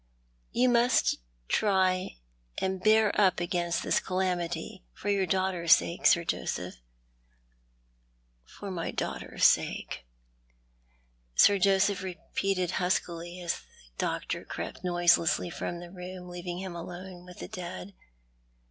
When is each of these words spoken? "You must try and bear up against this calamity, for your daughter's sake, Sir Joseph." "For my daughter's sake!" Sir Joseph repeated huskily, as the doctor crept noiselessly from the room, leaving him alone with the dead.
"You 0.61 0.67
must 0.67 1.17
try 1.47 2.15
and 2.57 2.81
bear 2.81 3.11
up 3.21 3.39
against 3.39 3.83
this 3.83 3.99
calamity, 3.99 4.83
for 4.95 5.09
your 5.09 5.27
daughter's 5.27 5.73
sake, 5.75 6.07
Sir 6.07 6.23
Joseph." 6.23 6.77
"For 8.43 8.71
my 8.71 8.89
daughter's 8.89 9.45
sake!" 9.45 10.07
Sir 11.35 11.59
Joseph 11.59 12.01
repeated 12.01 12.71
huskily, 12.81 13.41
as 13.41 13.57
the 13.59 13.63
doctor 13.99 14.43
crept 14.43 14.83
noiselessly 14.83 15.51
from 15.51 15.79
the 15.79 15.91
room, 15.91 16.29
leaving 16.29 16.57
him 16.57 16.75
alone 16.75 17.23
with 17.23 17.37
the 17.37 17.47
dead. 17.47 17.93